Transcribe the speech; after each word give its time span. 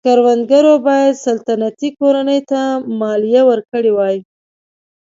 کروندګرو 0.07 0.73
باید 0.87 1.13
سلطنتي 1.25 1.89
کورنۍ 1.99 2.39
ته 2.49 2.61
مالیه 2.99 3.41
ورکړې 3.49 3.91
وای. 3.93 4.17